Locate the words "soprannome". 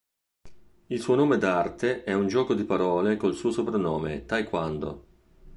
3.51-4.25